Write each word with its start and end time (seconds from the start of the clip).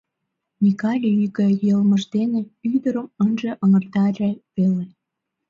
Микале 0.61 1.09
ӱй 1.21 1.27
гай 1.37 1.53
йылмыж 1.65 2.03
дене 2.15 2.39
ӱдырым 2.73 3.07
ынже 3.23 3.51
аҥыртаре 3.63 4.31
веле. 4.55 4.85